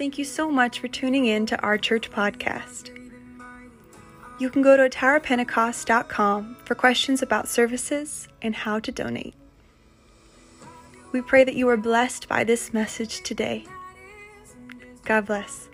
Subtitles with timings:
[0.00, 2.88] Thank you so much for tuning in to our church podcast.
[4.38, 9.34] You can go to atarapentecost.com for questions about services and how to donate.
[11.12, 13.66] We pray that you are blessed by this message today.
[15.04, 15.68] God bless.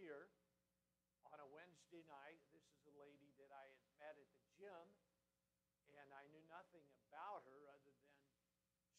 [0.00, 0.32] Here
[1.28, 2.40] on a Wednesday night.
[2.56, 4.96] This is a lady that I had met at the gym,
[5.92, 8.16] and I knew nothing about her other than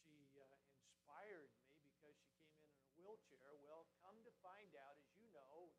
[0.05, 0.45] she uh,
[0.77, 3.57] inspired me because she came in in a wheelchair.
[3.65, 5.73] Well, come to find out, as you know,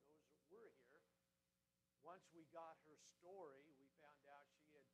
[0.51, 1.07] those that were here,
[2.03, 4.91] once we got her story, we found out she had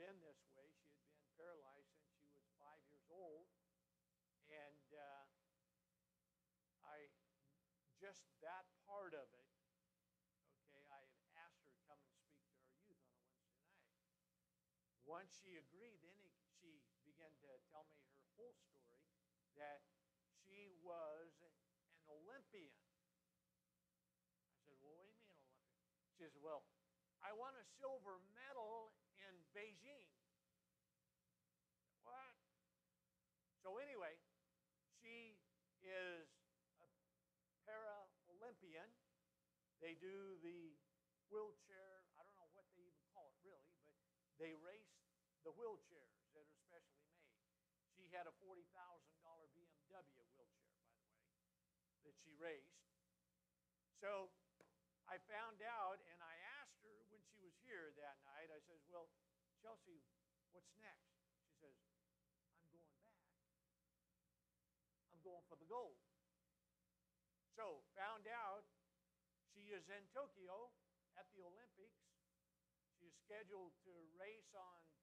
[0.00, 0.64] been this way.
[0.80, 3.52] She had been paralyzed since she was five years old.
[4.48, 5.28] And uh,
[6.88, 7.12] I,
[8.00, 9.50] just that part of it,
[10.70, 14.80] okay, I had asked her to come and speak to our youth on a Wednesday
[14.80, 14.97] night.
[15.08, 16.28] Once she agreed, then he,
[16.60, 18.92] she began to tell me her whole story
[19.56, 19.80] that
[20.44, 21.56] she was an
[22.12, 22.76] Olympian.
[24.52, 25.64] I said, Well, what do you mean Olympian?
[26.04, 26.68] She said, Well,
[27.24, 30.12] I won a silver medal in Beijing.
[32.04, 32.36] What?
[33.64, 34.12] So, anyway,
[35.00, 35.40] she
[35.80, 36.28] is
[36.84, 36.88] a
[37.64, 38.92] para Olympian.
[39.80, 40.76] They do the
[41.32, 43.96] wheelchair, I don't know what they even call it really, but
[44.40, 44.87] they race
[45.48, 47.32] the wheelchairs that are specially made.
[47.96, 51.08] She had a $40,000 BMW wheelchair, by the way,
[52.04, 52.84] that she raced.
[53.96, 54.28] So
[55.08, 58.84] I found out and I asked her when she was here that night, I says,
[58.92, 59.08] Well,
[59.64, 60.04] Chelsea,
[60.52, 61.16] what's next?
[61.40, 61.80] She says,
[62.52, 63.24] I'm going back.
[65.16, 65.96] I'm going for the gold.
[67.56, 68.68] So found out
[69.56, 70.76] she is in Tokyo
[71.16, 72.04] at the Olympics.
[73.00, 74.97] She is scheduled to race on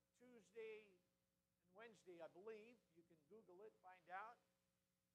[0.55, 2.79] Tuesday and Wednesday, I believe.
[2.95, 4.39] You can Google it, find out.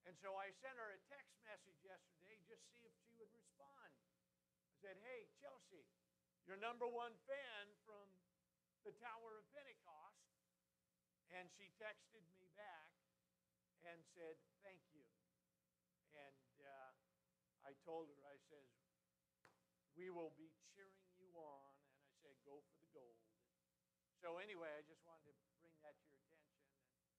[0.05, 3.89] And so I sent her a text message yesterday just see if she would respond.
[4.69, 5.89] I said, Hey, Chelsea,
[6.45, 8.05] your number one fan from
[8.85, 10.21] the Tower of Pentecost.
[11.33, 12.93] And she texted me back
[13.89, 15.09] and said, Thank you.
[16.13, 16.93] And uh,
[17.65, 18.69] I told her, I says,
[19.97, 21.73] we will be cheering you on.
[21.97, 23.25] And I said, go for the gold.
[24.21, 26.65] So anyway, I just wanted to bring that to your attention.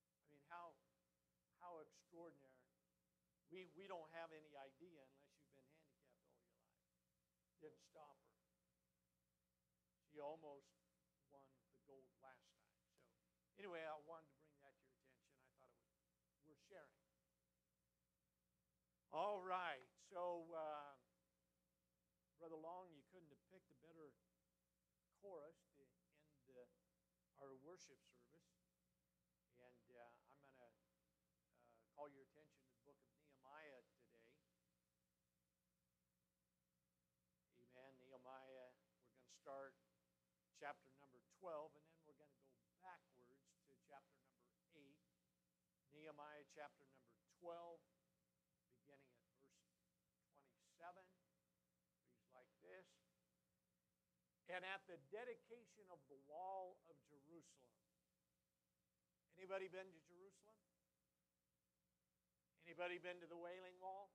[0.04, 0.76] And I mean, how
[1.62, 2.68] how extraordinary.
[3.54, 6.98] We we don't have any idea unless you've been handicapped all your life.
[7.62, 8.42] Didn't stop her.
[10.09, 10.74] She almost
[11.32, 12.76] won the gold last time.
[13.53, 15.38] So anyway, I wanted to bring that to your attention.
[15.46, 17.00] I thought it was worth sharing.
[19.14, 19.88] All right.
[20.09, 20.50] So.
[20.52, 20.98] Uh,
[22.42, 24.18] Brother Long, you couldn't have picked a better
[25.22, 26.66] chorus to end uh,
[27.38, 28.66] our worship service.
[29.62, 34.26] And uh, I'm going to uh, call your attention to the book of Nehemiah today.
[37.62, 37.94] Amen.
[38.02, 39.78] Nehemiah, we're going to start
[40.61, 44.94] chapter number 12, and then we're going to go backwards to chapter number 8.
[45.89, 47.81] Nehemiah chapter number 12,
[48.77, 49.57] beginning at verse
[50.77, 51.01] 27
[52.38, 52.85] like this.
[54.53, 57.73] And at the dedication of the wall of Jerusalem.
[59.41, 60.61] Anybody been to Jerusalem?
[62.69, 64.13] Anybody been to the Wailing Wall?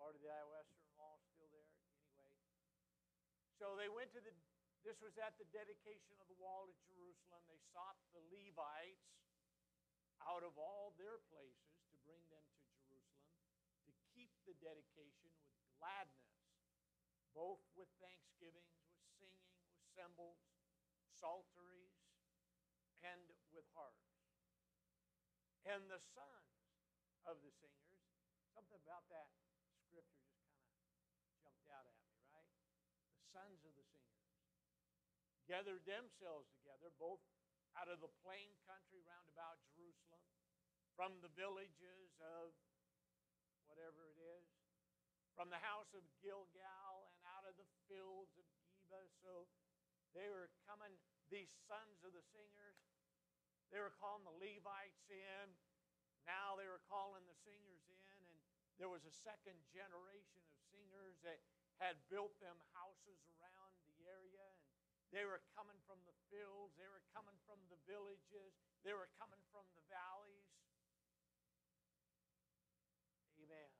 [0.00, 1.68] Part of the Western Wall still there?
[2.16, 2.48] Anyway.
[3.60, 4.32] So they went to the,
[4.82, 7.42] this was at the dedication of the wall of Jerusalem.
[7.46, 9.08] They sought the Levites
[10.26, 13.34] out of all their places to bring them to Jerusalem
[13.86, 16.32] to keep the dedication with gladness
[17.32, 20.40] both with thanksgivings, with singing, with cymbals,
[21.16, 21.96] psalteries,
[23.00, 24.12] and with harps.
[25.64, 26.52] And the sons
[27.24, 28.04] of the singers,
[28.52, 29.32] something about that
[29.88, 32.52] scripture just kind of jumped out at me, right?
[33.16, 33.71] The sons of
[35.52, 37.20] gathered themselves together, both
[37.76, 40.24] out of the plain country round about Jerusalem,
[40.96, 42.56] from the villages of
[43.68, 44.48] whatever it is,
[45.36, 49.04] from the house of Gilgal and out of the fields of Geba.
[49.20, 49.44] So
[50.16, 50.96] they were coming,
[51.28, 52.80] these sons of the singers,
[53.68, 55.52] they were calling the Levites in.
[56.24, 58.40] Now they were calling the singers in, and
[58.80, 61.44] there was a second generation of singers that
[61.76, 64.60] had built them houses around the area, and
[65.12, 69.44] they were coming from the fields, they were coming from the villages, they were coming
[69.52, 70.48] from the valleys.
[73.36, 73.70] Amen.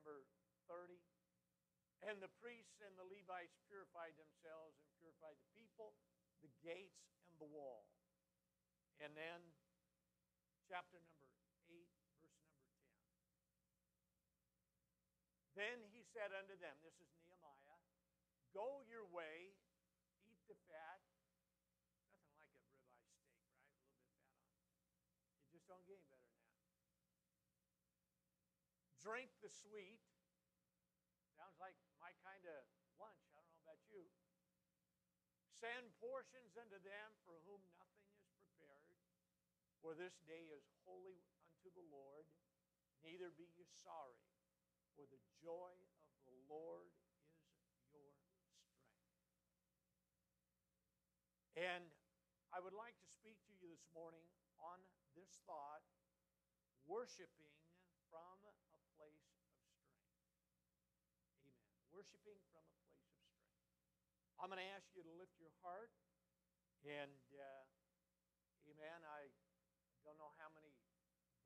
[0.00, 0.96] Verse number 30.
[2.08, 5.96] And the priests and the Levites purified themselves and purified the people,
[6.40, 7.88] the gates, and the wall.
[9.00, 9.40] And then,
[10.68, 11.28] chapter number
[11.68, 11.84] 8,
[12.20, 12.64] verse number 10.
[15.56, 17.80] Then he said unto them, This is Nehemiah,
[18.52, 19.56] Go your way,
[20.46, 21.00] the fat.
[22.24, 23.64] Nothing like a ribeye steak, right?
[23.64, 24.68] A little bit fat on.
[25.44, 26.70] You just don't get any better than that.
[29.00, 30.00] Drink the sweet.
[31.36, 32.64] Sounds like my kind of
[32.96, 33.28] lunch.
[33.34, 34.08] I don't know about you.
[35.60, 38.96] Send portions unto them for whom nothing is prepared.
[39.80, 42.24] For this day is holy unto the Lord.
[43.04, 44.24] Neither be ye sorry,
[44.96, 45.72] for the joy
[46.08, 46.88] of the Lord
[47.52, 48.64] is your strength.
[51.54, 51.86] And
[52.50, 54.26] I would like to speak to you this morning
[54.58, 54.82] on
[55.14, 55.86] this thought
[56.82, 57.54] worshiping
[58.10, 58.42] from
[58.74, 59.86] a place of strength.
[61.38, 61.62] Amen.
[61.94, 63.38] worshiping from a place of strength.
[64.42, 65.94] I'm going to ask you to lift your heart.
[66.82, 67.64] And, uh,
[68.68, 69.30] amen, I
[70.02, 70.74] don't know how many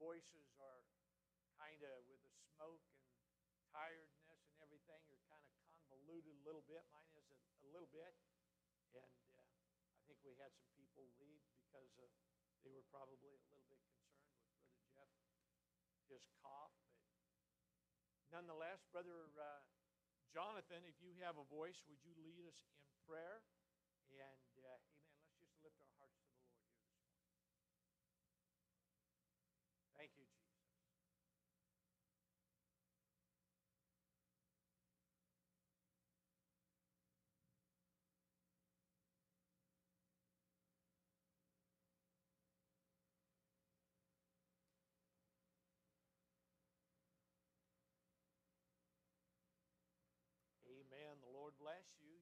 [0.00, 0.82] voices are
[1.60, 3.04] kind of with the smoke and
[3.70, 6.82] tiredness and everything are kind of convoluted a little bit.
[6.96, 8.16] Mine is a, a little bit.
[8.96, 9.46] And uh,
[9.94, 11.44] I think we had some people leave
[11.84, 12.34] because uh,
[12.66, 14.34] they were probably a little bit concerned with
[14.64, 15.10] Brother Jeff,
[16.10, 16.74] his cough.
[18.18, 19.62] But nonetheless, Brother uh,
[20.32, 22.58] Jonathan, if you have a voice, would you lead us
[22.88, 23.44] in prayer?
[24.10, 24.47] And,
[51.58, 52.14] bless you.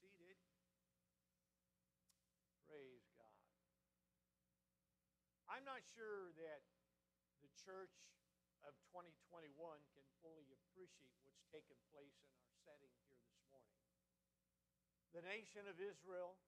[0.00, 0.88] You may be seated.
[2.64, 3.40] Praise God.
[5.52, 6.64] I'm not sure that
[7.44, 7.92] the church
[8.64, 9.52] of 2021
[9.92, 13.76] can fully appreciate what's taken place in our setting here this morning.
[15.12, 16.40] The nation of Israel,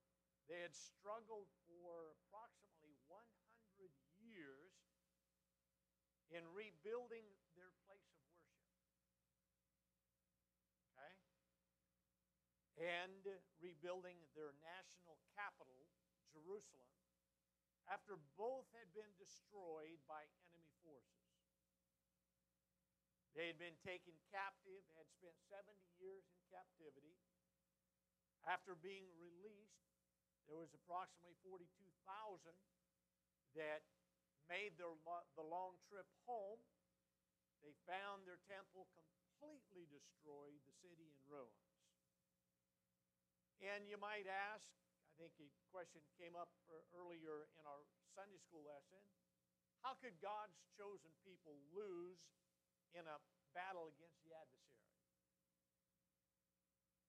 [0.49, 3.91] they had struggled for approximately 100
[4.23, 4.73] years
[6.33, 8.73] in rebuilding their place of worship.
[10.95, 11.13] Okay?
[12.83, 13.23] And
[13.63, 15.87] rebuilding their national capital,
[16.35, 16.91] Jerusalem,
[17.87, 21.23] after both had been destroyed by enemy forces.
[23.33, 25.65] They had been taken captive, had spent 70
[25.97, 27.17] years in captivity.
[28.45, 29.89] After being released,
[30.45, 31.65] there was approximately 42,000
[33.57, 33.81] that
[34.51, 34.91] made their,
[35.39, 36.61] the long trip home.
[37.63, 41.72] They found their temple completely destroyed, the city in ruins.
[43.63, 44.67] And you might ask,
[45.15, 48.99] I think a question came up er, earlier in our Sunday school lesson
[49.83, 52.23] how could God's chosen people lose
[52.95, 53.19] in a
[53.51, 54.87] battle against the adversary?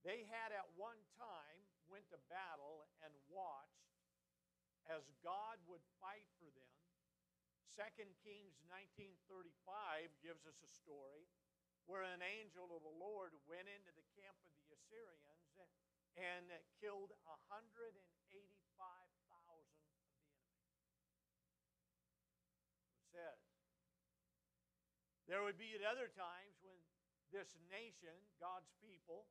[0.02, 3.94] They had at one time went to battle and watched
[4.90, 6.74] as God would fight for them.
[7.78, 11.30] 2 Kings 19:35 gives us a story
[11.86, 15.33] where an angel of the Lord went into the camp of the Assyrians
[16.14, 16.46] and
[16.78, 17.98] killed 185,000
[19.42, 19.62] of
[19.98, 20.38] the enemy.
[22.94, 23.40] It says.
[25.26, 26.78] There would be at other times when
[27.34, 29.26] this nation, God's people,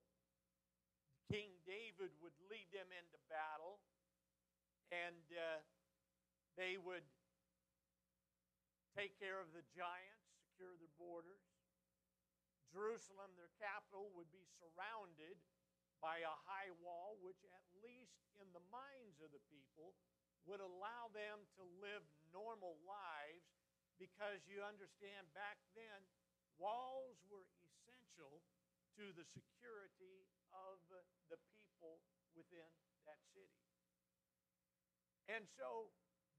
[1.31, 3.79] King David would lead them into battle,
[4.91, 5.63] and uh,
[6.59, 7.07] they would
[8.91, 11.41] take care of the giants, secure their borders.
[12.69, 15.37] Jerusalem, their capital, would be surrounded
[16.03, 19.95] by a high wall, which, at least in the minds of the people,
[20.43, 22.03] would allow them to live
[22.35, 23.47] normal lives
[23.95, 26.03] because you understand back then,
[26.59, 28.43] walls were essential
[28.99, 30.83] to the security of
[31.31, 32.03] the people
[32.35, 32.67] within
[33.07, 33.63] that city.
[35.31, 35.87] And so,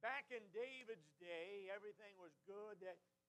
[0.05, 2.85] back in David's day, everything was good.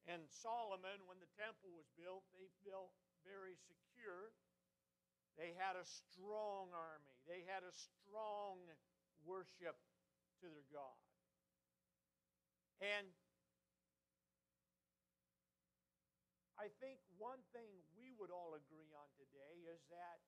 [0.05, 2.91] And Solomon, when the temple was built, they felt
[3.23, 4.35] very secure.
[5.35, 8.63] They had a strong army, they had a strong
[9.27, 9.75] worship
[10.39, 10.99] to their God.
[12.79, 13.07] And
[16.55, 17.67] I think one thing
[17.99, 20.23] we would all agree on today is that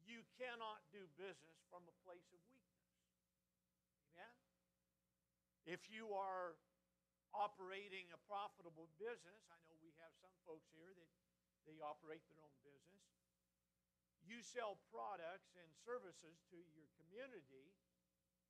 [0.00, 2.96] you cannot do business from a place of weakness.
[4.10, 4.36] Amen?
[5.68, 6.56] If you are
[7.36, 11.10] operating a profitable business, I know we have some folks here that
[11.68, 13.19] they operate their own business.
[14.30, 17.74] You sell products and services to your community,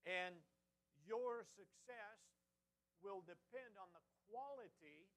[0.05, 0.37] and
[1.09, 2.21] your success
[3.01, 5.09] will depend on the quality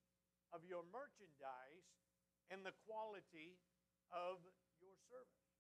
[0.55, 1.91] of your merchandise
[2.48, 3.60] and the quality
[4.15, 4.39] of
[4.79, 5.51] your service.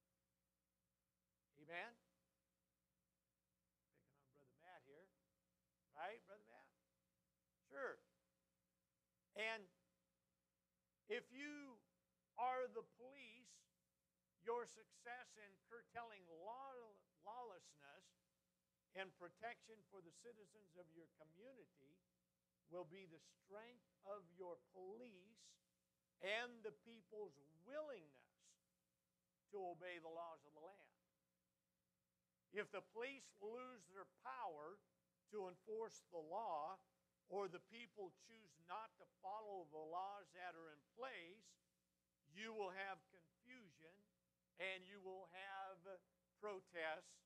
[1.59, 1.91] Amen?
[4.07, 5.11] Picking on Brother Matt here.
[5.99, 6.71] Right, Brother Matt?
[7.67, 7.99] Sure.
[9.35, 9.67] And
[11.09, 11.75] if you
[12.37, 13.32] are the police,
[14.43, 16.23] your success in curtailing
[17.23, 18.05] lawlessness
[18.93, 21.97] and protection for the citizens of your community
[22.69, 25.41] will be the strength of your police
[26.21, 27.35] and the people's
[27.67, 28.31] willingness
[29.51, 30.97] to obey the laws of the land.
[32.53, 34.77] If the police lose their power
[35.33, 36.77] to enforce the law,
[37.33, 41.49] or the people choose not to follow the laws that are in place,
[42.37, 43.01] you will have
[44.61, 45.79] and you will have
[46.37, 47.23] protests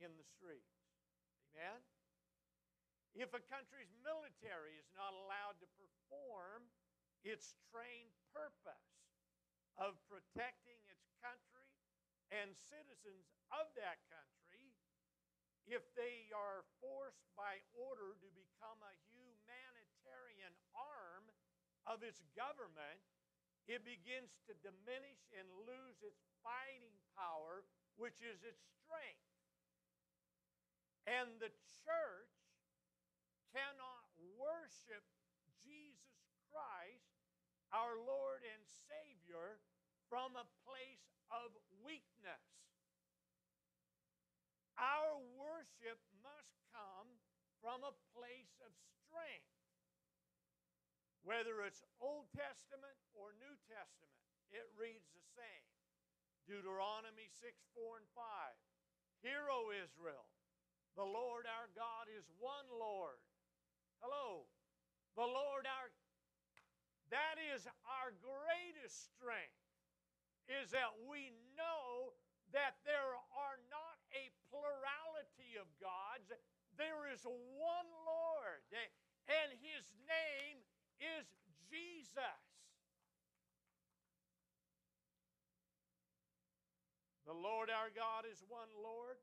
[0.00, 0.74] in the streets.
[1.54, 1.82] Amen?
[3.14, 6.66] If a country's military is not allowed to perform
[7.22, 8.90] its trained purpose
[9.78, 11.70] of protecting its country
[12.34, 14.74] and citizens of that country,
[15.70, 21.30] if they are forced by order to become a humanitarian arm
[21.86, 23.00] of its government,
[23.64, 27.64] it begins to diminish and lose its fighting power,
[27.96, 29.30] which is its strength.
[31.08, 31.52] And the
[31.84, 32.36] church
[33.52, 34.04] cannot
[34.36, 35.04] worship
[35.64, 37.08] Jesus Christ,
[37.72, 39.60] our Lord and Savior,
[40.12, 42.44] from a place of weakness.
[44.76, 47.08] Our worship must come
[47.62, 49.53] from a place of strength.
[51.24, 54.20] Whether it's Old Testament or New Testament,
[54.52, 55.66] it reads the same.
[56.44, 58.20] Deuteronomy 6 4 and 5.
[59.24, 60.28] Hear, O Israel,
[61.00, 63.16] the Lord our God is one Lord.
[64.04, 64.44] Hello.
[65.16, 65.88] The Lord our
[67.12, 69.64] that is our greatest strength
[70.50, 72.12] is that we know
[72.52, 76.28] that there are not a plurality of gods.
[76.76, 78.60] There is one Lord,
[79.30, 80.58] and his name
[81.00, 81.26] is
[81.70, 82.42] Jesus.
[87.24, 89.16] The Lord our God is one Lord.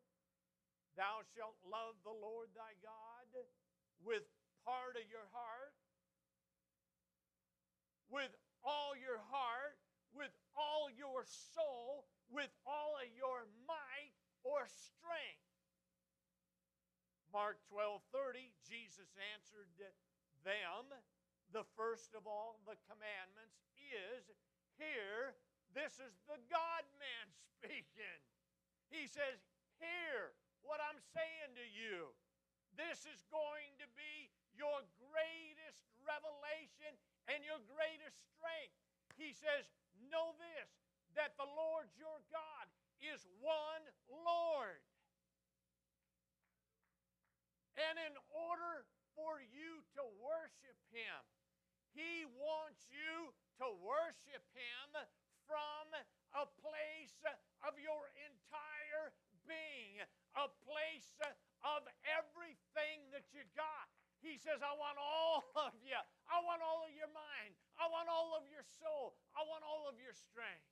[0.98, 3.30] Thou shalt love the Lord thy God
[4.02, 4.26] with
[4.66, 5.78] part of your heart,
[8.10, 8.34] with
[8.66, 9.78] all your heart,
[10.12, 11.24] with all your
[11.56, 15.48] soul, with all of your might or strength.
[17.32, 19.72] Mark 12 30, Jesus answered
[20.44, 20.90] them,
[21.52, 24.32] the first of all the commandments is,
[24.80, 25.36] here,
[25.76, 28.20] this is the God man speaking.
[28.92, 29.40] He says,
[29.80, 32.12] Hear, what I'm saying to you.
[32.80, 36.96] This is going to be your greatest revelation
[37.28, 38.78] and your greatest strength.
[39.20, 39.68] He says,
[40.08, 40.70] Know this,
[41.20, 42.66] that the Lord your God
[43.04, 44.82] is one Lord.
[47.76, 51.22] And in order for you to worship Him,
[51.92, 54.90] He wants you to worship Him
[55.46, 55.86] from
[56.32, 57.20] a place
[57.68, 59.12] of your entire
[59.44, 60.00] being,
[60.40, 61.12] a place
[61.66, 63.92] of everything that you got.
[64.22, 65.98] He says, I want all of you.
[66.30, 67.58] I want all of your mind.
[67.76, 69.18] I want all of your soul.
[69.34, 70.70] I want all of your strength.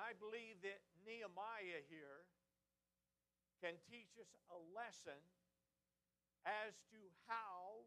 [0.00, 2.24] I believe that Nehemiah here
[3.66, 5.18] can teach us a lesson
[6.46, 7.82] as to how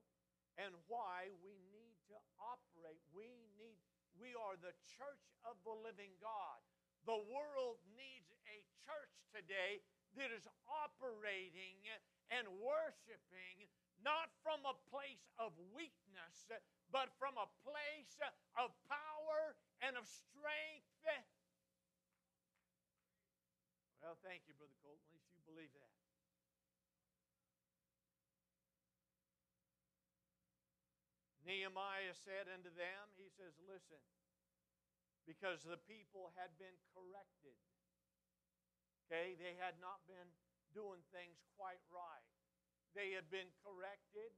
[0.60, 3.00] and why we need to operate.
[3.16, 3.80] We need
[4.20, 6.60] we are the church of the living God.
[7.08, 9.80] The world needs a church today
[10.20, 11.80] that is operating
[12.28, 13.72] and worshiping
[14.04, 16.52] not from a place of weakness,
[16.92, 18.20] but from a place
[18.60, 21.08] of power and of strength.
[24.04, 25.19] Well, thank you, Brother Colton.
[25.50, 25.90] Believe that.
[31.42, 33.98] Nehemiah said unto them, He says, Listen,
[35.26, 37.58] because the people had been corrected.
[39.10, 40.30] Okay, they had not been
[40.70, 42.30] doing things quite right.
[42.94, 44.30] They had been corrected.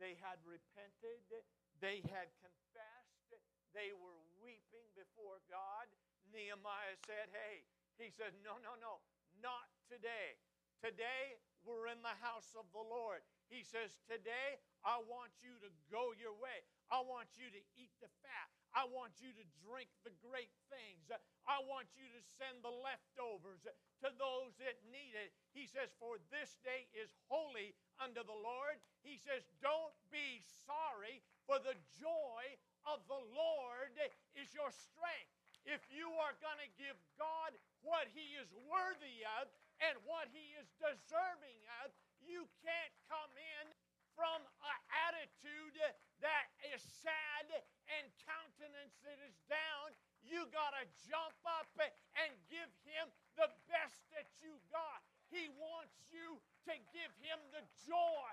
[0.00, 1.44] They had repented.
[1.84, 3.36] They had confessed.
[3.76, 5.92] They were weeping before God.
[6.32, 7.68] Nehemiah said, Hey,
[8.00, 9.04] he said, No, no, no,
[9.44, 10.40] not today.
[10.84, 13.24] Today, we're in the house of the Lord.
[13.48, 16.60] He says, Today, I want you to go your way.
[16.92, 18.48] I want you to eat the fat.
[18.76, 21.08] I want you to drink the great things.
[21.48, 25.32] I want you to send the leftovers to those that need it.
[25.56, 28.76] He says, For this day is holy unto the Lord.
[29.00, 32.44] He says, Don't be sorry, for the joy
[32.84, 33.96] of the Lord
[34.36, 35.32] is your strength.
[35.64, 39.48] If you are going to give God what He is worthy of
[39.82, 41.90] and what He is deserving of,
[42.22, 43.66] you can't come in
[44.14, 45.76] from an attitude
[46.22, 47.46] that is sad
[47.98, 49.90] and countenance that is down.
[50.22, 55.04] You got to jump up and give him the best that you got.
[55.28, 56.38] He wants you
[56.70, 58.30] to give him the joy.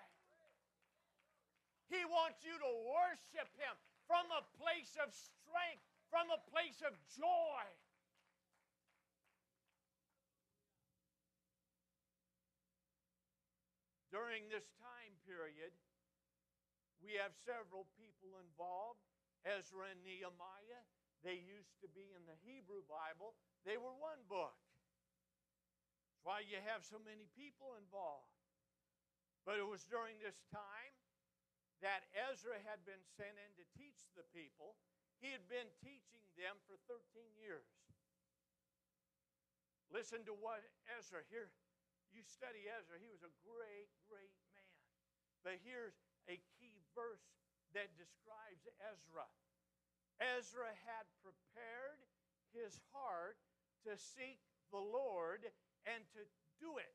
[1.91, 3.75] He wants you to worship him
[4.07, 7.63] from a place of strength, from a place of joy.
[14.11, 15.71] During this time period,
[16.99, 18.99] we have several people involved
[19.47, 20.83] Ezra and Nehemiah.
[21.23, 24.57] They used to be in the Hebrew Bible, they were one book.
[26.11, 28.29] That's why you have so many people involved.
[29.45, 30.93] But it was during this time
[31.81, 34.77] that Ezra had been sent in to teach the people.
[35.17, 36.99] He had been teaching them for 13
[37.41, 37.65] years.
[39.89, 40.61] Listen to what
[40.97, 41.49] Ezra here
[42.11, 44.71] you study Ezra, he was a great, great man.
[45.41, 45.97] But here's
[46.29, 47.23] a key verse
[47.73, 49.25] that describes Ezra.
[50.21, 52.03] Ezra had prepared
[52.53, 53.39] his heart
[53.87, 54.37] to seek
[54.69, 55.47] the Lord
[55.89, 56.21] and to
[56.61, 56.93] do it,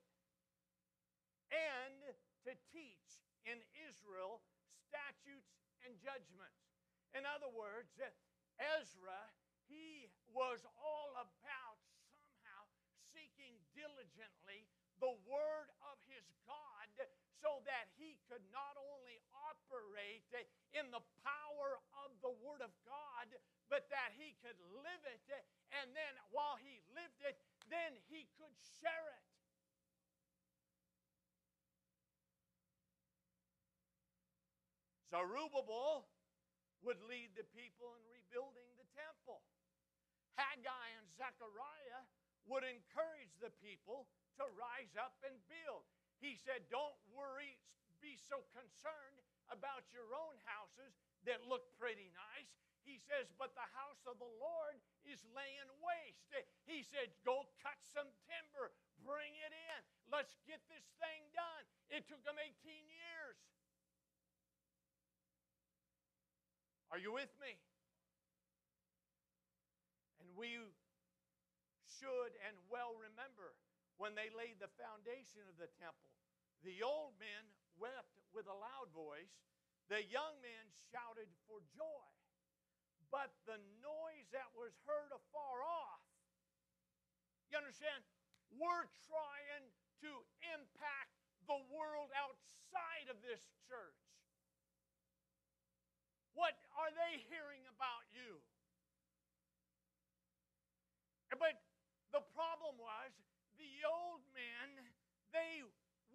[1.50, 1.98] and
[2.46, 3.58] to teach in
[3.90, 4.46] Israel
[4.86, 6.62] statutes and judgments.
[7.18, 7.90] In other words,
[8.62, 9.20] Ezra,
[9.66, 11.82] he was all about
[12.14, 12.70] somehow
[13.10, 16.88] seeking diligently the Word of his God
[17.42, 19.20] so that he could not only
[19.52, 20.24] operate
[20.72, 23.28] in the power of the Word of God,
[23.68, 25.22] but that he could live it.
[25.82, 27.36] And then while he lived it,
[27.68, 29.26] then he could share it.
[35.10, 36.08] Zerubbabel
[36.82, 39.40] would lead the people in rebuilding the temple.
[40.34, 42.04] Haggai and Zechariah
[42.46, 44.06] would encourage the people
[44.38, 45.84] to rise up and build.
[46.20, 47.56] He said, Don't worry,
[48.00, 49.20] be so concerned
[49.52, 52.50] about your own houses that look pretty nice.
[52.86, 56.30] He says, But the house of the Lord is laying waste.
[56.32, 58.72] Eh, he said, Go cut some timber,
[59.02, 59.80] bring it in.
[60.08, 61.64] Let's get this thing done.
[61.90, 62.52] It took them 18
[62.86, 63.38] years.
[66.94, 67.58] Are you with me?
[70.22, 70.62] And we
[71.98, 73.45] should and well remember
[73.96, 76.12] when they laid the foundation of the temple.
[76.64, 77.44] The old men
[77.76, 79.32] wept with a loud voice,
[79.88, 82.08] the young men shouted for joy.
[83.08, 86.02] But the noise that was heard afar off,
[87.48, 88.02] you understand?
[88.50, 89.64] We're trying
[90.02, 90.10] to
[90.52, 91.14] impact
[91.46, 94.02] the world outside of this church.
[96.34, 98.42] What are they hearing about you?
[101.32, 101.56] But
[102.12, 103.12] the problem was
[103.76, 104.88] the old men,
[105.36, 105.60] they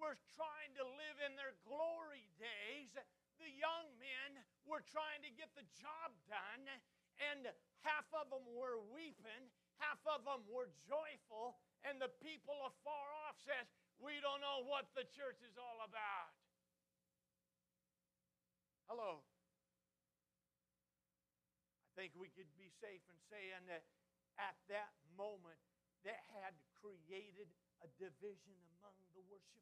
[0.02, 2.90] were trying to live in their glory days.
[3.38, 6.66] The young men were trying to get the job done,
[7.22, 7.46] and
[7.86, 13.38] half of them were weeping, half of them were joyful, and the people afar off
[13.46, 13.70] says,
[14.02, 16.34] "We don't know what the church is all about."
[18.90, 19.22] Hello.
[21.86, 23.86] I think we could be safe in saying that
[24.38, 25.62] at that moment
[26.04, 27.48] that had created
[27.86, 29.62] a division among the worshipers.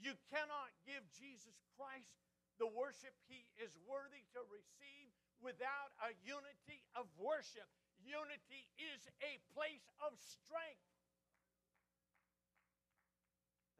[0.00, 2.12] You cannot give Jesus Christ
[2.60, 5.08] the worship he is worthy to receive
[5.40, 7.68] without a unity of worship.
[8.00, 10.88] Unity is a place of strength.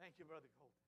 [0.01, 0.85] Thank you, Brother Colton.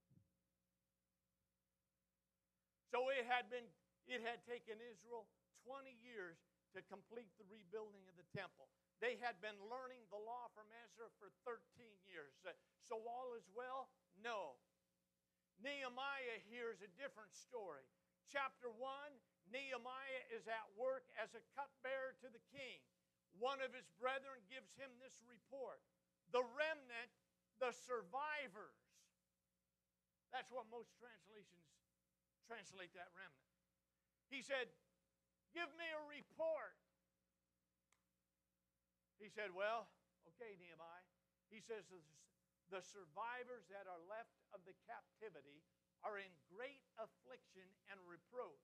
[2.93, 3.67] So it had been,
[4.09, 5.29] it had taken Israel
[5.69, 6.41] 20 years
[6.73, 8.73] to complete the rebuilding of the temple.
[8.99, 11.61] They had been learning the law from Ezra for 13
[12.09, 12.33] years.
[12.43, 13.93] Uh, so all is well?
[14.17, 14.57] No.
[15.61, 17.85] Nehemiah hears a different story.
[18.29, 18.81] Chapter 1
[19.47, 22.83] Nehemiah is at work as a cupbearer to the king.
[23.39, 25.79] One of his brethren gives him this report
[26.35, 27.13] The remnant,
[27.63, 28.81] the survivors,
[30.35, 31.69] That's what most translations
[32.49, 33.53] translate that remnant.
[34.31, 34.71] He said,
[35.55, 36.75] Give me a report.
[39.17, 39.89] He said, Well,
[40.35, 41.07] okay, Nehemiah.
[41.49, 41.89] He says,
[42.69, 45.65] The survivors that are left of the captivity
[46.05, 48.63] are in great affliction and reproach.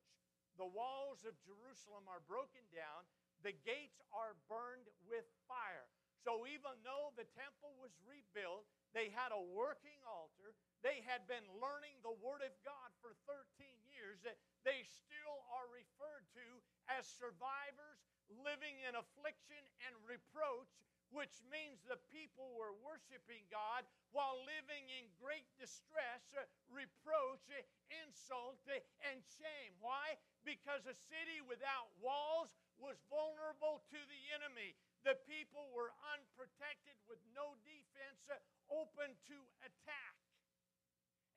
[0.60, 3.08] The walls of Jerusalem are broken down,
[3.40, 5.88] the gates are burned with fire.
[6.22, 11.42] So even though the temple was rebuilt, they had a working altar, they had been
[11.58, 13.42] learning the Word of God for 13
[13.90, 14.22] years,
[14.62, 16.46] they still are referred to
[16.86, 17.98] as survivors
[18.40, 20.70] living in affliction and reproach,
[21.12, 23.84] which means the people were worshiping God
[24.16, 27.60] while living in great distress, uh, reproach, uh,
[28.04, 28.80] insult, uh,
[29.12, 29.76] and shame.
[29.84, 30.16] Why?
[30.48, 32.48] Because a city without walls
[32.80, 34.72] was vulnerable to the enemy.
[35.04, 38.40] The people were unprotected with no defense, uh,
[38.72, 40.16] open to attack.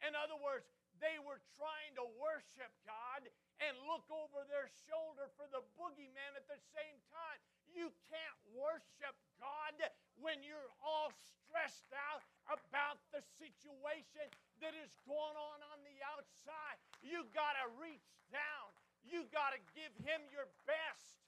[0.08, 0.67] In other words,
[0.99, 3.27] they were trying to worship God
[3.63, 7.39] and look over their shoulder for the boogeyman at the same time.
[7.71, 9.75] You can't worship God
[10.19, 14.27] when you're all stressed out about the situation
[14.63, 16.77] that is going on on the outside.
[17.03, 18.67] You got to reach down,
[19.03, 21.25] you got to give Him your best.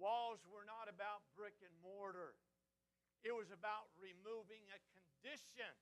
[0.00, 2.36] Walls were not about brick and mortar,
[3.24, 5.72] it was about removing a condition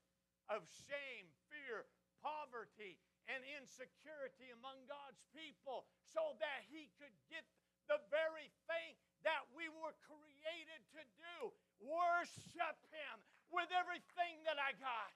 [0.48, 1.84] of shame, fear,
[2.24, 2.96] poverty,
[3.28, 7.44] and insecurity among God's people so that He could get
[7.88, 11.36] the very thing that we were created to do
[11.84, 13.16] worship Him
[13.52, 15.12] with everything that I got.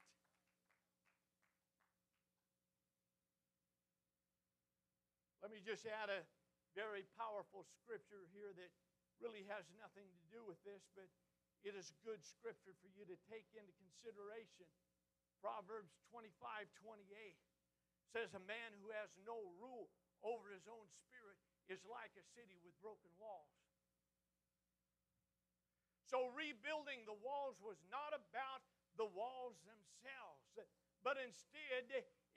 [5.41, 6.21] Let me just add a
[6.77, 8.73] very powerful scripture here that
[9.19, 11.07] really has nothing to do with this, but
[11.67, 14.71] it is good scripture for you to take into consideration.
[15.43, 16.35] Proverbs 25
[16.83, 17.07] 28
[18.11, 19.91] says, A man who has no rule
[20.23, 21.39] over his own spirit
[21.71, 23.55] is like a city with broken walls.
[26.09, 28.65] So, rebuilding the walls was not about
[28.97, 30.57] the walls themselves,
[31.05, 31.85] but instead,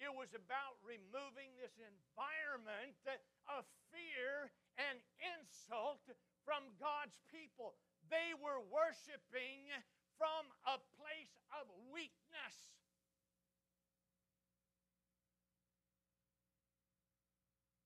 [0.02, 3.00] it was about removing this environment
[3.48, 3.64] of
[3.96, 6.04] fear and insult
[6.52, 7.80] from God's people.
[8.12, 9.72] They were worshiping
[10.20, 11.64] from a place of
[11.96, 12.76] weakness.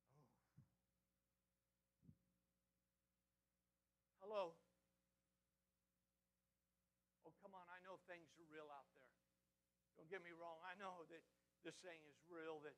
[0.10, 0.65] Oh.
[4.25, 4.58] Hello.
[7.21, 7.69] Oh, come on.
[7.69, 9.13] I know things are real out there.
[9.93, 10.58] Don't get me wrong.
[10.65, 11.21] I know that
[11.62, 12.73] this thing is real, that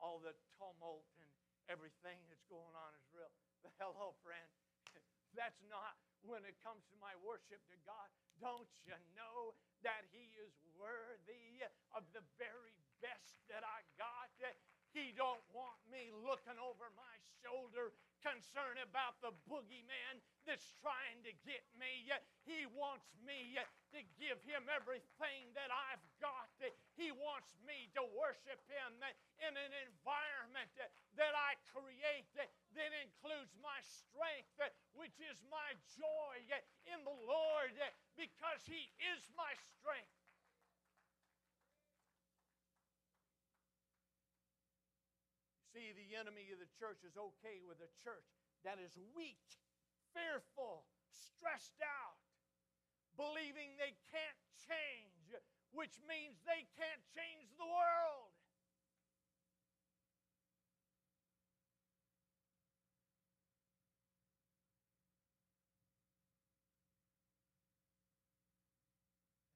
[0.00, 1.28] all the tumult and
[1.68, 3.28] everything that's going on is real.
[3.60, 4.48] But hello, friend.
[5.34, 8.08] That's not when it comes to my worship to God.
[8.40, 11.64] Don't you know that He is worthy
[11.96, 14.28] of the very best that I got?
[14.90, 21.32] He don't want me looking over my shoulder concerned about the boogeyman that's trying to
[21.44, 22.08] get me.
[22.44, 23.56] He wants me
[23.92, 26.52] to give him everything that I've got.
[26.96, 29.00] He wants me to worship him
[29.40, 30.70] in an environment
[31.16, 34.52] that I create that includes my strength,
[34.92, 36.36] which is my joy
[36.92, 37.72] in the Lord
[38.16, 40.19] because he is my strength.
[45.80, 48.28] See, the enemy of the church is okay with a church
[48.68, 49.40] that is weak,
[50.12, 52.20] fearful, stressed out,
[53.16, 55.32] believing they can't change,
[55.72, 58.28] which means they can't change the world.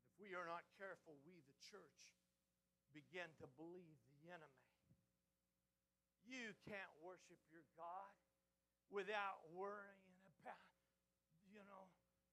[0.09, 2.17] If we are not careful, we, the church,
[2.97, 4.64] begin to believe the enemy.
[6.35, 8.11] You can't worship your God
[8.91, 10.67] without worrying about,
[11.47, 11.87] you know,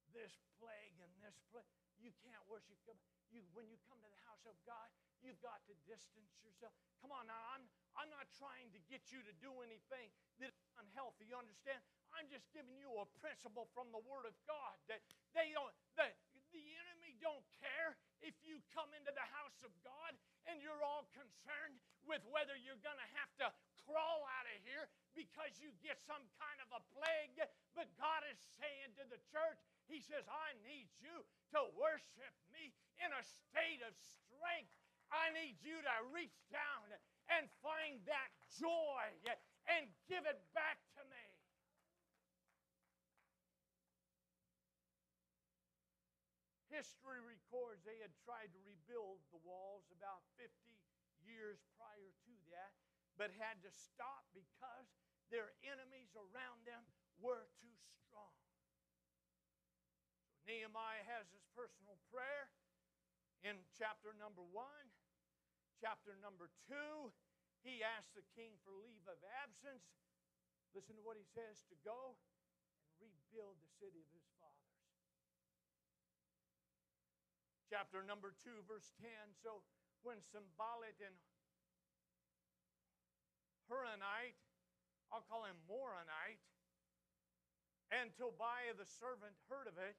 [0.09, 1.69] this plague and this plague.
[2.01, 2.97] You can't worship God.
[3.29, 4.89] You, when you come to the house of God,
[5.21, 6.73] you've got to distance yourself.
[6.97, 10.09] Come on now, I'm, I'm not trying to get you to do anything
[10.41, 11.29] that's unhealthy.
[11.29, 11.77] You understand?
[12.17, 15.05] I'm just giving you a principle from the Word of God that
[15.37, 16.17] they don't, that
[16.51, 20.17] the enemy don't care if you come into the house of God
[20.49, 23.47] and you're all concerned with whether you're going to have to
[23.87, 24.85] crawl out of here
[25.17, 27.37] because you get some kind of a plague.
[27.75, 31.25] But God is saying to the church, He says, I need you
[31.57, 34.75] to worship me in a state of strength.
[35.11, 36.87] I need you to reach down
[37.27, 39.03] and find that joy
[39.67, 41.25] and give it back to me.
[46.71, 50.49] history records they had tried to rebuild the walls about 50
[51.21, 52.73] years prior to that,
[53.21, 54.89] but had to stop because
[55.29, 56.81] their enemies around them
[57.21, 58.33] were too strong.
[58.49, 58.65] So
[60.49, 62.49] Nehemiah has his personal prayer
[63.45, 64.89] in chapter number one.
[65.77, 67.13] Chapter number two,
[67.61, 69.85] he asks the king for leave of absence.
[70.73, 72.17] Listen to what he says to go
[73.05, 74.81] and rebuild the city of his fathers.
[77.69, 79.07] Chapter number 2, verse 10.
[79.45, 79.61] So
[80.01, 81.13] when Sanballat and
[83.71, 84.35] Horonite,
[85.15, 86.43] I'll call him Moronite,
[87.87, 89.95] and Tobiah the servant heard of it,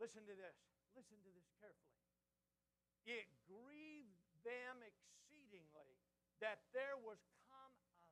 [0.00, 0.56] listen to this.
[0.96, 2.08] Listen to this carefully.
[3.04, 5.92] It grieved them exceedingly
[6.40, 7.20] that there was
[7.52, 8.08] come a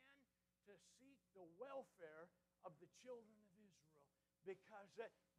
[0.00, 0.16] man
[0.64, 2.32] to seek the welfare
[2.64, 4.08] of the children of Israel
[4.48, 4.88] because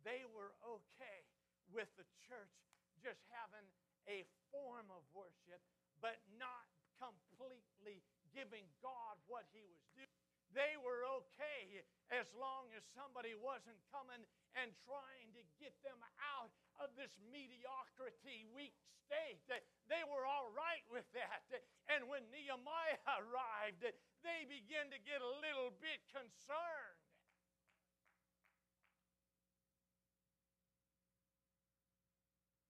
[0.06, 1.26] they were okay
[1.74, 2.54] with the church
[3.02, 3.66] just having
[4.08, 5.60] a form of worship,
[6.00, 8.02] but not completely
[8.38, 10.06] giving God what he was due.
[10.54, 11.82] They were okay
[12.14, 14.22] as long as somebody wasn't coming
[14.54, 18.78] and trying to get them out of this mediocrity, weak
[19.10, 19.42] state.
[19.90, 21.50] They were all right with that.
[21.90, 23.84] And when Nehemiah arrived,
[24.22, 27.02] they began to get a little bit concerned.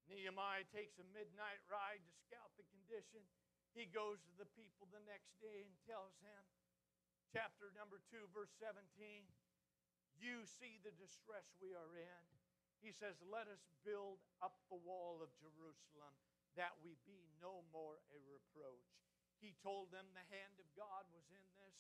[0.08, 3.22] Nehemiah takes a midnight ride to scout the condition.
[3.78, 6.44] He goes to the people the next day and tells them,
[7.30, 8.82] chapter number 2, verse 17,
[10.18, 12.26] You see the distress we are in.
[12.82, 16.18] He says, Let us build up the wall of Jerusalem
[16.58, 18.90] that we be no more a reproach.
[19.38, 21.78] He told them the hand of God was in this.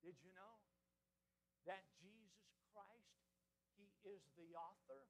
[0.00, 0.56] Did you know
[1.68, 3.20] that Jesus Christ
[3.76, 5.04] he is the author,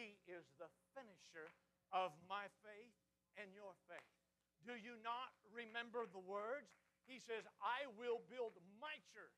[0.00, 1.52] He is the finisher
[1.92, 2.96] of my faith
[3.36, 4.16] and your faith.
[4.64, 6.72] Do you not remember the words?
[7.04, 9.36] He says, I will build my church.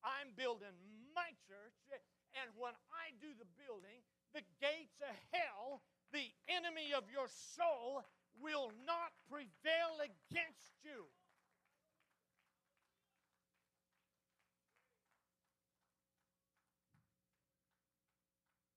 [0.00, 0.72] I'm building
[1.12, 1.76] my church,
[2.32, 4.00] and when I do the building,
[4.32, 5.84] the gates of hell,
[6.16, 8.00] the enemy of your soul,
[8.40, 11.12] will not prevail against you.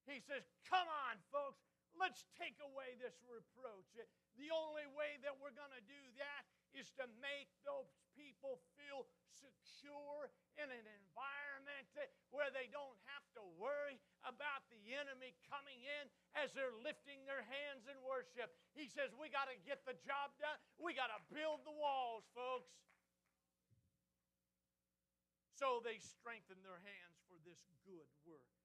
[0.04, 1.62] He says, Come on, folks,
[1.94, 3.94] let's take away this reproach.
[4.42, 9.06] The only way that we're going to do that is to make those people feel
[9.30, 11.86] secure in an environment
[12.34, 17.46] where they don't have to worry about the enemy coming in as they're lifting their
[17.46, 18.50] hands in worship.
[18.74, 20.58] He says, We got to get the job done.
[20.82, 22.74] We got to build the walls, folks.
[25.54, 28.63] So they strengthen their hands for this good work.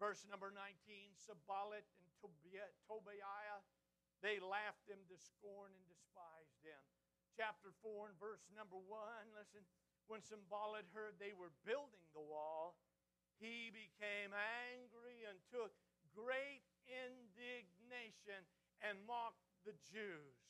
[0.00, 3.60] Verse number 19 Sanballat and Tobiah,
[4.24, 6.80] they laughed them to scorn and despised them.
[7.36, 9.60] Chapter 4 and verse number 1, listen.
[10.08, 12.80] When Sanballat heard they were building the wall,
[13.38, 14.32] he became
[14.72, 15.76] angry and took
[16.16, 18.40] great indignation
[18.80, 20.40] and mocked the Jews.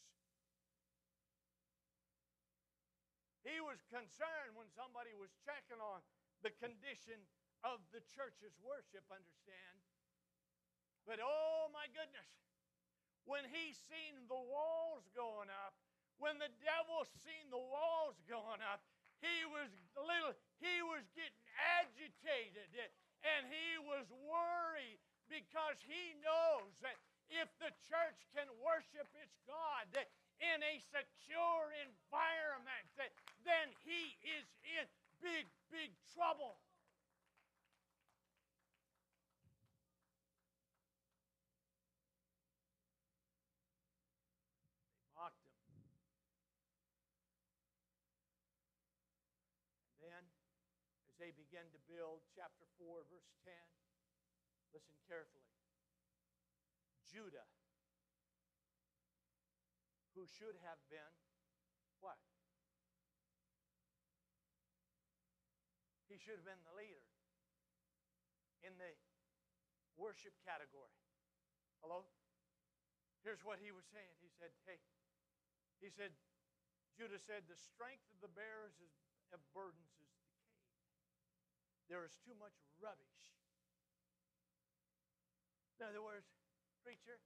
[3.42, 6.06] He was concerned when somebody was checking on
[6.46, 7.18] the condition
[7.64, 9.76] of the church's worship, understand?
[11.04, 12.28] But oh my goodness,
[13.24, 15.76] when he seen the walls going up,
[16.20, 18.84] when the devil seen the walls going up,
[19.20, 22.72] he was little, he was getting agitated
[23.20, 26.96] and he was worried because he knows that
[27.28, 29.86] if the church can worship its God
[30.40, 32.88] in a secure environment,
[33.44, 34.84] then he is in
[35.20, 36.58] big, big trouble.
[51.20, 53.52] they begin to build, chapter 4, verse 10,
[54.74, 55.46] listen carefully.
[57.10, 57.46] Judah,
[60.14, 61.14] who should have been
[61.98, 62.18] what?
[66.06, 67.02] He should have been the leader
[68.66, 68.92] in the
[69.94, 70.94] worship category.
[71.82, 72.06] Hello?
[73.22, 74.16] Here's what he was saying.
[74.18, 74.80] He said, Hey,
[75.78, 76.12] he said,
[76.96, 78.76] Judah said, the strength of the bearers
[79.32, 80.58] of burdens is decayed.
[81.88, 83.32] there is too much rubbish.
[85.80, 86.28] In other words,
[86.84, 87.16] preacher,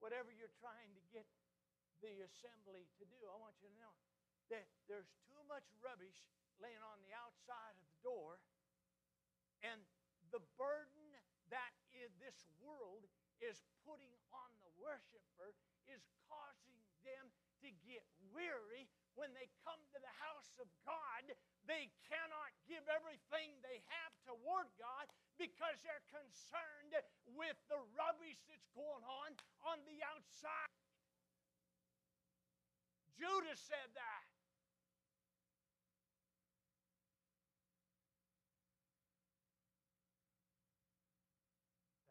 [0.00, 1.28] whatever you're trying to get
[2.00, 3.92] the assembly to do, I want you to know
[4.48, 6.24] that there's too much rubbish
[6.56, 8.40] laying on the outside of the door,
[9.60, 9.84] and
[10.32, 11.12] the burden
[11.52, 11.76] that
[12.16, 13.04] this world
[13.44, 15.52] is putting on the worshiper
[15.84, 16.00] is
[16.32, 17.28] causing them
[17.60, 18.88] to get weary
[19.18, 21.26] when they come to the house of God.
[21.66, 26.94] They cannot give everything they have toward God because they're concerned
[27.36, 29.36] with the rubbish that's going on
[29.68, 30.72] on the outside.
[33.18, 34.24] Judas said that.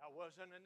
[0.03, 0.63] That wasn't an